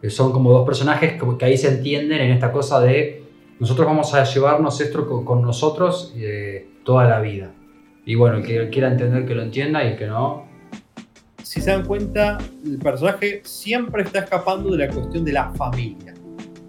[0.00, 3.24] Que son como dos personajes que, ahí se entienden en esta cosa de
[3.58, 7.50] nosotros vamos a llevarnos esto con, nosotros eh, toda la vida.
[8.06, 10.46] Y bueno, el que quiera entender que lo entienda y el que no.
[11.42, 16.14] Si se dan cuenta, el personaje siempre está escapando de la cuestión de la familia.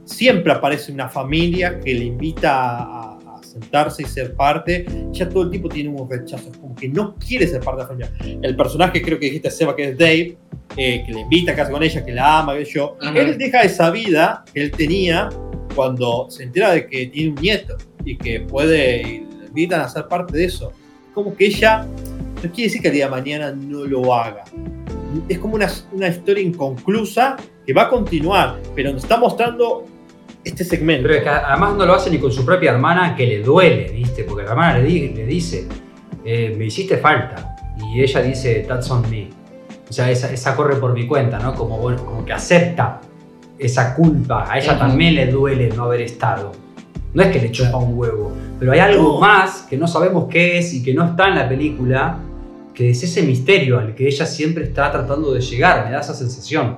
[0.10, 4.86] Siempre aparece una familia que le invita a, a sentarse y ser parte.
[5.12, 8.10] Ya todo el tiempo tiene un rechazo, como que no quiere ser parte de la
[8.10, 8.40] familia.
[8.42, 10.36] El personaje, creo que dijiste Seba, que es Dave,
[10.76, 12.98] eh, que le invita a casa con ella, que la ama, que yo.
[13.00, 13.20] Ajá.
[13.20, 15.30] Él deja esa vida que él tenía
[15.76, 19.90] cuando se entera de que tiene un nieto y que puede, y le invitan a
[19.90, 20.74] ser parte de eso.
[21.14, 21.86] Como que ella,
[22.44, 24.44] no quiere decir que el día de mañana no lo haga.
[25.28, 29.86] Es como una, una historia inconclusa que va a continuar, pero nos está mostrando
[30.50, 31.04] este segmento.
[31.08, 33.90] Pero es que además no lo hace ni con su propia hermana que le duele,
[33.92, 34.24] ¿viste?
[34.24, 35.68] Porque la hermana le, di- le dice,
[36.26, 37.56] eh, me hiciste falta.
[37.94, 39.30] Y ella dice, that's on me.
[39.90, 41.56] O sea, esa, esa corre por mi cuenta, ¿no?
[41.56, 43.02] Como, bueno, como que acepta
[43.58, 44.46] esa culpa.
[44.52, 46.52] A ella también le duele no haber estado.
[47.14, 49.20] No es que le chupa un huevo, pero hay algo No.
[49.20, 52.20] más que no sabemos qué es y que no está en la película,
[52.74, 55.86] que es ese misterio al que ella siempre está tratando de llegar.
[55.86, 56.78] Me da esa sensación.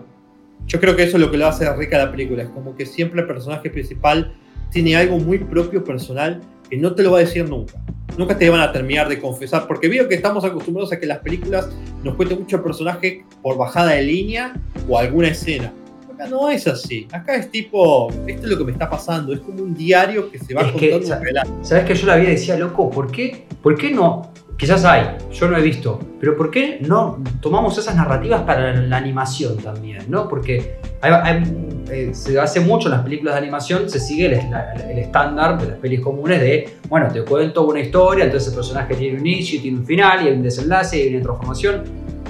[0.67, 2.43] Yo creo que eso es lo que lo hace rica la película.
[2.43, 4.33] Es como que siempre el personaje principal
[4.71, 7.73] tiene algo muy propio personal que no te lo va a decir nunca.
[8.17, 9.67] Nunca te van a terminar de confesar.
[9.67, 11.69] Porque veo que estamos acostumbrados a que las películas
[12.03, 14.53] nos cuenten mucho el personaje por bajada de línea
[14.87, 15.73] o alguna escena.
[16.13, 17.07] Acá no es así.
[17.11, 19.33] Acá es tipo, esto es lo que me está pasando.
[19.33, 21.57] Es como un diario que se va Es que, contando un relato.
[21.61, 24.31] ¿Sabes que yo la vi y decía, loco, ¿por qué, ¿por qué no?
[24.61, 28.95] Quizás hay, yo no he visto, pero ¿por qué no tomamos esas narrativas para la
[28.97, 30.03] animación también?
[30.07, 30.29] ¿no?
[30.29, 34.51] Porque hay- hay- eh, se hace mucho en las películas de animación, se sigue el,
[34.51, 38.55] la- el estándar de las pelis comunes de, bueno, te cuento una historia, entonces el
[38.55, 41.83] personaje tiene un inicio, tiene un final, y hay un desenlace, y hay una transformación.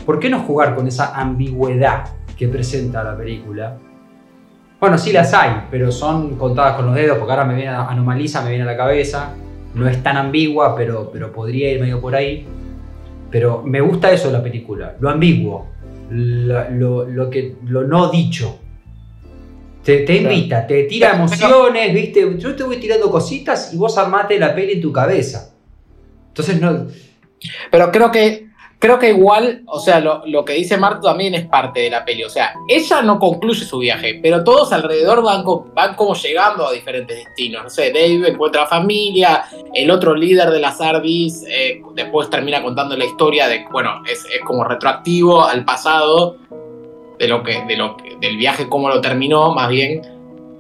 [0.06, 2.06] ¿Por qué no jugar con esa ambigüedad
[2.38, 3.76] que presenta la película?
[4.80, 7.88] Bueno, sí las hay, pero son contadas con los dedos, porque ahora me viene a
[7.90, 9.34] Anomaliza, me viene a la cabeza.
[9.74, 12.46] No es tan ambigua, pero, pero podría ir medio por ahí.
[13.30, 15.68] Pero me gusta eso de la película, lo ambiguo,
[16.10, 18.58] lo, lo que, lo no dicho.
[19.84, 20.36] Te, te Claro.
[20.36, 22.38] invita, te tira emociones, ¿viste?
[22.38, 25.56] Yo te voy tirando cositas y vos armate la peli en tu cabeza.
[26.28, 26.88] Entonces no.
[27.72, 28.50] Pero creo que,
[28.82, 32.24] creo que igual, o sea, lo, que dice Marto también es parte de la peli.
[32.24, 36.68] O sea, ella no concluye su viaje, pero todos alrededor van, co- van como llegando
[36.68, 37.64] a diferentes destinos.
[37.64, 39.44] No sé, Dave encuentra familia,
[39.76, 44.26] el otro líder de las Ardis eh, después termina contando la historia de, bueno, es,
[44.44, 46.38] como retroactivo al pasado
[47.20, 50.02] de lo que, de lo del viaje, cómo lo terminó, más bien.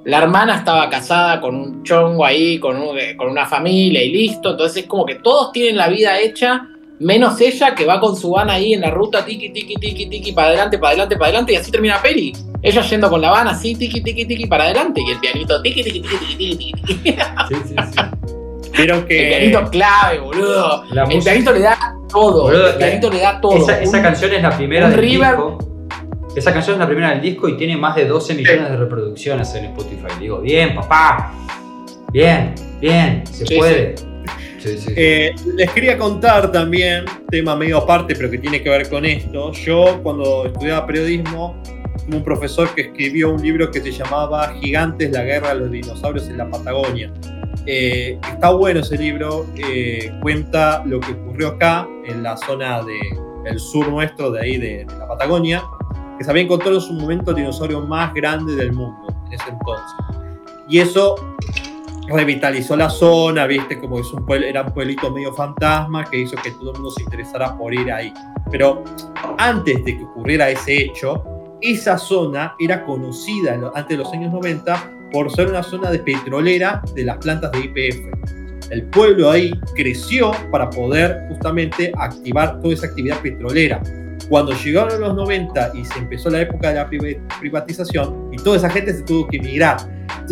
[0.03, 4.51] La hermana estaba casada con un chongo ahí, con, un- con una familia y listo.
[4.51, 6.67] Entonces es como que todos tienen la vida hecha,
[7.01, 10.31] menos ella que va con su van ahí en la ruta, tiki, tiki, tiki, tiki,
[10.31, 12.31] para adelante, para adelante, para adelante, y así termina la peli.
[12.61, 15.83] Ella yendo con la van así, tiki, tiki, tiki, para adelante, y el pianito, tiki,
[15.83, 17.11] tiki, tiki, tiki, tiki, tiki.
[17.49, 18.71] Sí, sí, sí.
[18.77, 19.27] Vieron El que.
[19.51, 20.83] pianito clave, boludo.
[20.91, 21.77] La El pianito le da
[22.09, 22.43] todo.
[22.43, 23.57] Boludo, el pianito le da todo.
[23.57, 25.57] Esa, esa Un- canción es la primera del River- disco.
[26.35, 29.53] Esa canción es la primera del disco y tiene más de 12 millones de reproducciones
[29.55, 30.07] en Spotify.
[30.19, 31.33] Digo, bien, papá.
[32.13, 33.97] Bien, bien, se Sí, puede.
[33.97, 34.05] Sí,
[34.61, 34.93] sí, sí.
[34.95, 39.51] Eh, les quería contar también, tema medio aparte, pero que tiene que ver con esto.
[39.53, 41.61] Yo, cuando estudiaba periodismo,
[42.05, 45.71] tuve un profesor que escribió un libro que se llamaba Gigantes, la guerra de los
[45.71, 47.11] dinosaurios en la Patagonia.
[47.65, 53.59] Eh, está bueno ese libro, eh, cuenta lo que ocurrió acá, en la zona del
[53.59, 55.63] sur nuestro, de ahí de, de la Patagonia,
[56.17, 59.49] que se había encontrado en su momento el dinosaurio más grande del mundo en ese
[59.49, 59.95] entonces.
[60.67, 61.15] Y eso
[62.11, 66.35] revitalizó la zona, viste, como es un pueblo, era un pueblito medio fantasma que hizo
[66.43, 68.13] que todo el mundo se interesara por ir ahí.
[68.51, 68.83] Pero
[69.37, 71.23] antes de que ocurriera ese hecho,
[71.61, 76.81] esa zona era conocida antes de los años 90 por ser una zona de petrolera
[76.95, 77.99] de las plantas de IPF.
[78.71, 83.81] El pueblo ahí creció para poder justamente activar toda esa actividad petrolera.
[84.29, 88.55] Cuando llegaron los 90 y se empezó la época de la priva- privatización y toda
[88.57, 89.77] esa gente se tuvo que emigrar.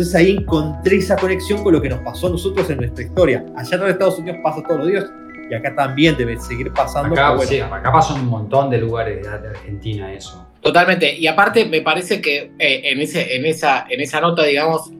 [0.00, 3.44] Entonces ahí encontré esa conexión con lo que nos pasó a nosotros en nuestra historia.
[3.54, 5.04] Allá en los Estados Unidos pasa todos los días
[5.50, 7.12] y acá también debe seguir pasando.
[7.12, 10.48] Acá, bueno, sí, acá pasó en un montón de lugares de, de Argentina eso.
[10.62, 11.18] Totalmente.
[11.18, 14.90] Y aparte, me parece que eh, en, ese, en, esa, en esa nota, digamos,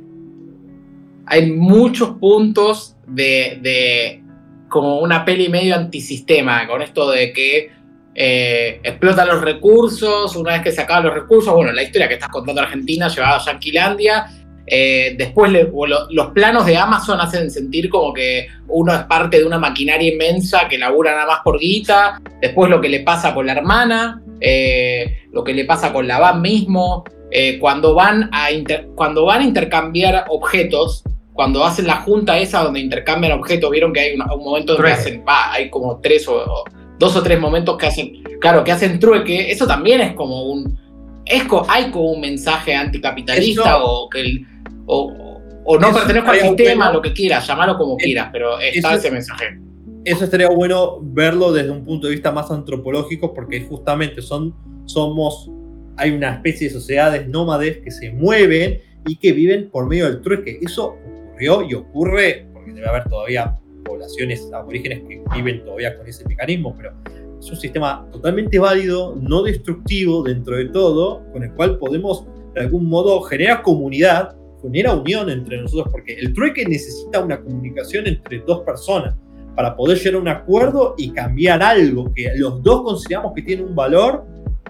[1.25, 4.23] hay muchos puntos de, de
[4.69, 7.71] como una peli medio antisistema, con esto de que
[8.15, 12.15] eh, explotan los recursos, una vez que se acaban los recursos, bueno, la historia que
[12.15, 14.27] estás contando Argentina llevada a Yanquilandia,
[14.73, 19.01] eh, después le- o lo- los planos de Amazon hacen sentir como que uno es
[19.03, 23.01] parte de una maquinaria inmensa que labura nada más por guita, después lo que le
[23.01, 27.95] pasa con la hermana, eh, lo que le pasa con la van mismo, eh, cuando,
[27.95, 31.03] van a inter- cuando van a intercambiar objetos,
[31.33, 35.25] cuando hacen la junta esa donde intercambian objetos, vieron que hay un momento donde hacen,
[35.29, 36.65] va, hay como tres o, o
[36.99, 40.79] dos o tres momentos que hacen, claro, que hacen trueque, eso también es como un,
[41.25, 44.47] es hay como un mensaje anticapitalista Eso- o que el,
[44.93, 46.93] o, o no pertenezco al sistema, bueno.
[46.95, 49.59] lo que quieras, llamarlo como Es- quieras, pero está ese mensaje.
[50.05, 54.55] eso estaría bueno verlo desde un punto de vista más antropológico, porque justamente son,
[54.87, 55.51] somos,
[55.97, 60.21] hay una especie de sociedades nómades que se mueven y que viven por medio del
[60.23, 60.59] trueque.
[60.63, 60.97] Eso
[61.29, 66.75] ocurrió y ocurre, porque debe haber todavía poblaciones aborígenes que viven todavía con ese mecanismo,
[66.77, 66.93] pero
[67.39, 72.61] es un sistema totalmente válido, no destructivo dentro de todo, con el cual podemos de
[72.63, 78.41] algún modo generar comunidad, genera unión entre nosotros, porque el trueque necesita una comunicación entre
[78.41, 79.15] dos personas
[79.57, 83.63] para poder llegar a un acuerdo y cambiar algo que los dos consideramos que tiene
[83.63, 84.25] un valor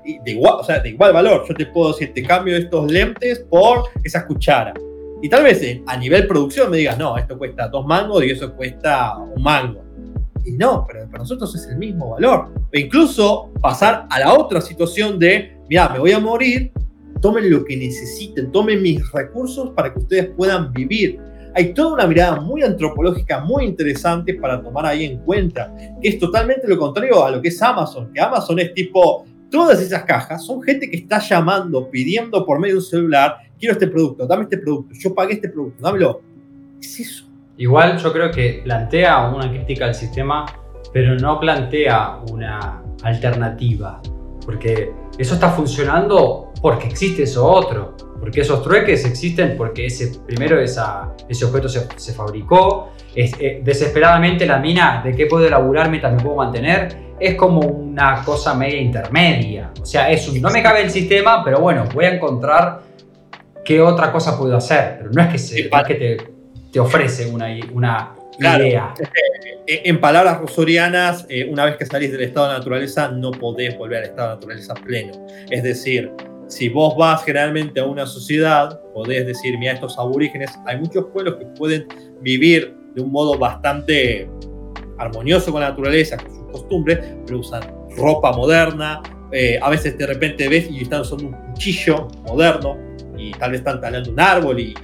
[0.04, 1.44] de igual, o sea, de igual valor.
[1.48, 4.74] Yo te puedo decir, te cambio estos lentes por esas cucharas.
[5.22, 8.30] Y tal vez eh, a nivel producción me digas, no, esto cuesta dos mangos y
[8.30, 9.84] eso cuesta un mango.
[10.44, 12.48] Y no, pero para nosotros es el mismo valor.
[12.56, 16.72] O incluso pasar a la otra situación de, mira, me voy a morir,
[17.20, 21.18] tomen lo que necesiten, tomen mis recursos para que ustedes puedan vivir.
[21.54, 26.18] Hay toda una mirada muy antropológica, muy interesante para tomar ahí en cuenta, que es
[26.18, 30.44] totalmente lo contrario a lo que es Amazon, que Amazon es tipo, todas esas cajas
[30.44, 34.44] son gente que está llamando, pidiendo por medio de un celular, quiero este producto, dame
[34.44, 36.22] este producto, yo pagué este producto, dámelo.
[36.80, 37.26] Es eso.
[37.56, 40.46] Igual yo creo que plantea una crítica al sistema,
[40.92, 44.00] pero no plantea una alternativa.
[44.46, 44.90] Porque
[45.22, 47.96] eso está funcionando porque existe eso otro.
[48.18, 52.90] Porque esos trueques existen porque ese, primero esa, ese objeto se, se fabricó.
[53.14, 57.60] Es, eh, desesperadamente la mina de qué puedo laburar mientras me puedo mantener es como
[57.60, 59.72] una cosa media intermedia.
[59.80, 62.82] O sea, es no me cabe el sistema, pero bueno, voy a encontrar
[63.64, 64.96] qué otra cosa puedo hacer.
[64.98, 66.16] Pero no es que, se, es que te,
[66.72, 68.66] te ofrece una, una Claro.
[68.66, 68.94] idea.
[69.66, 73.76] Eh, En palabras rosorianas, eh, una vez que salís del estado de naturaleza, no podés
[73.78, 75.12] volver al estado de naturaleza pleno.
[75.50, 76.10] Es decir,
[76.48, 81.36] si vos vas generalmente a una sociedad, podés decir, mira, estos aborígenes, hay muchos pueblos
[81.36, 81.86] que pueden
[82.22, 84.28] vivir de un modo bastante
[84.98, 87.62] armonioso con la naturaleza, con sus costumbres, pero usan
[87.96, 89.00] ropa moderna,
[89.32, 92.76] eh, a veces de repente ves y están usando un cuchillo moderno
[93.16, 94.74] y tal vez están talando un árbol y...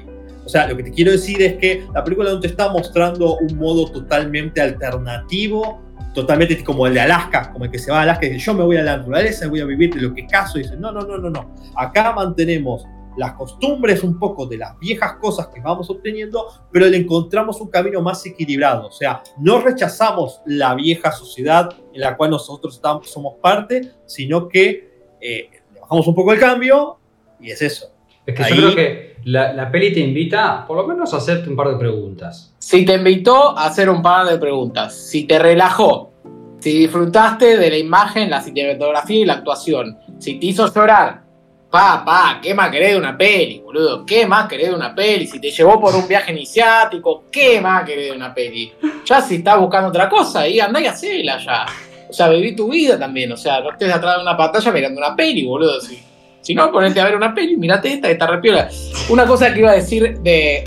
[0.47, 3.37] O sea, lo que te quiero decir es que la película no te está mostrando
[3.39, 5.83] un modo totalmente alternativo,
[6.15, 8.55] totalmente como el de Alaska, como el que se va a Alaska y dice, yo
[8.55, 10.59] me voy a la naturaleza voy a vivir de lo que caso.
[10.59, 11.53] Y dice, no, no, no, no, no.
[11.75, 16.97] Acá mantenemos las costumbres un poco de las viejas cosas que vamos obteniendo, pero le
[16.97, 18.87] encontramos un camino más equilibrado.
[18.87, 24.49] O sea, no rechazamos la vieja sociedad en la cual nosotros estamos, somos parte, sino
[24.49, 26.99] que eh, bajamos un poco el cambio
[27.41, 27.96] y es eso.
[28.27, 31.19] Es que Ahí- yo creo que la, la peli te invita, por lo menos, a
[31.19, 32.55] hacerte un par de preguntas.
[32.59, 36.13] Si te invitó a hacer un par de preguntas, si te relajó,
[36.61, 41.23] si disfrutaste de la imagen, la cinematografía y la actuación, si te hizo llorar,
[41.71, 44.05] pa, pa, ¿qué más querés de una peli, boludo?
[44.07, 45.27] ¿Qué más querés de una peli?
[45.27, 48.73] Si te llevó por un viaje iniciático, ¿qué más querés de una peli?
[49.05, 51.67] Ya si estás buscando otra cosa, ahí andá y hacela ya.
[52.09, 54.99] O sea, viví tu vida también, o sea, no estés atrás de una pantalla mirando
[55.01, 55.81] una peli, boludo.
[55.81, 56.01] Si,
[56.47, 58.69] si no, ponete a ver una peli, mirate esta está repiola.
[59.09, 60.63] Una cosa que iba a decir de,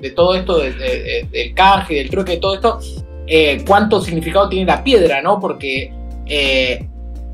[0.00, 2.78] de- todo esto, de- de- de- del canje, del truque, de todo esto,
[3.66, 5.38] cuánto significado tiene la piedra, ¿no?
[5.38, 5.92] Porque
[6.24, 6.82] eh,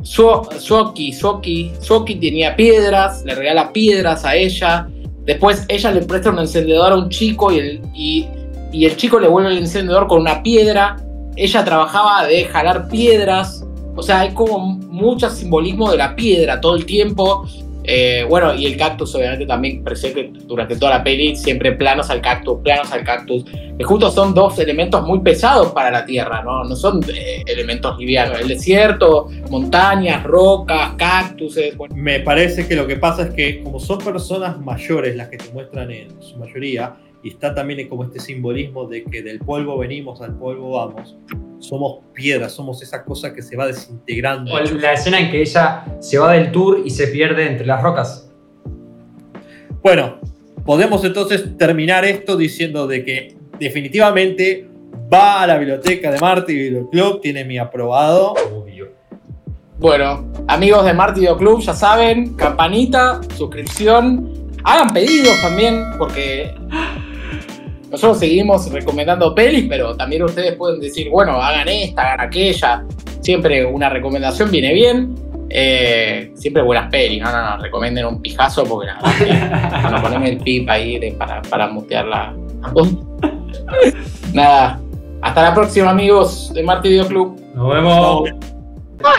[0.02, 4.88] Suoki, Suoki tenía piedras, le regala piedras a ella.
[5.24, 9.28] Después ella le presta un encendedor a un chico y el, y el chico le
[9.28, 10.96] vuelve el encendedor con una piedra.
[11.36, 13.64] Ella trabajaba de jalar piedras.
[13.96, 17.46] O sea, hay como mucho simbolismo de la piedra todo el tiempo.
[17.86, 22.20] Eh, bueno, y el cactus obviamente también presente durante toda la peli, siempre planos al
[22.20, 23.44] cactus, planos al cactus.
[23.44, 26.64] Que justo son dos elementos muy pesados para la Tierra, ¿no?
[26.64, 28.40] No son eh, elementos livianos.
[28.40, 31.76] El desierto, montañas, rocas, cactuses.
[31.76, 31.94] bueno.
[31.96, 35.52] Me parece que lo que pasa es que como son personas mayores las que te
[35.52, 40.20] muestran en su mayoría, y está también como este simbolismo de que del polvo venimos,
[40.20, 41.16] al polvo vamos,
[41.64, 44.52] somos piedras, somos esa cosa que se va desintegrando.
[44.52, 47.82] O la escena en que ella se va del tour y se pierde entre las
[47.82, 48.30] rocas.
[49.82, 50.18] Bueno,
[50.64, 54.68] podemos entonces terminar esto diciendo de que definitivamente
[55.12, 58.34] va a la biblioteca de Marte y Videoclub, tiene mi aprobado.
[58.54, 58.92] Obvio.
[59.78, 64.50] Bueno, amigos de Marty Video Club, ya saben, campanita, suscripción.
[64.62, 66.54] Hagan pedidos también, porque
[67.94, 72.84] nosotros seguimos recomendando pelis, pero también ustedes pueden decir, bueno, hagan esta, hagan aquella.
[73.20, 75.14] Siempre una recomendación viene bien.
[75.50, 80.02] Eh, siempre buenas pelis, no, no, no, recomienden un pijazo porque la verdad que cuando
[80.02, 82.34] ponemos el pip ahí de- para, para mutearla.
[84.32, 84.80] Nada.
[85.22, 87.40] Hasta la próxima, amigos de Marty Video Club.
[87.54, 88.28] Nos vemos.
[89.00, 89.12] Chao.